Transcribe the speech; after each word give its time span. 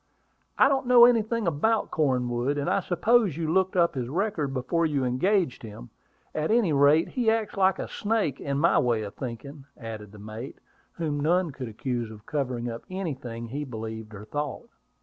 "I 0.57 0.67
don't 0.67 0.87
know 0.87 1.05
anything 1.05 1.45
about 1.45 1.91
Cornwood; 1.91 2.57
and 2.57 2.67
I 2.67 2.79
suppose 2.79 3.37
you 3.37 3.53
looked 3.53 3.75
up 3.75 3.93
his 3.93 4.09
record 4.09 4.51
before 4.51 4.83
you 4.83 5.05
engaged 5.05 5.61
him. 5.61 5.91
At 6.33 6.49
any 6.49 6.73
rate, 6.73 7.09
he 7.09 7.29
acts 7.29 7.55
like 7.55 7.77
a 7.77 7.87
snake, 7.87 8.39
in 8.39 8.57
my 8.57 8.79
way 8.79 9.03
of 9.03 9.13
thinking," 9.13 9.65
added 9.77 10.11
the 10.11 10.17
mate, 10.17 10.57
whom 10.93 11.19
none 11.19 11.51
could 11.51 11.67
accuse 11.69 12.09
of 12.09 12.25
covering 12.25 12.67
up 12.67 12.81
anything 12.89 13.49
he 13.49 13.63
believed 13.63 14.15
or 14.15 14.25
thought. 14.25 14.69